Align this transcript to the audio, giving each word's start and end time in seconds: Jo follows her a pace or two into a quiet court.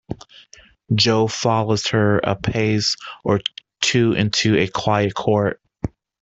Jo 0.95 1.27
follows 1.27 1.85
her 1.89 2.17
a 2.23 2.35
pace 2.35 2.95
or 3.23 3.39
two 3.81 4.13
into 4.13 4.57
a 4.57 4.67
quiet 4.67 5.13
court. 5.13 5.61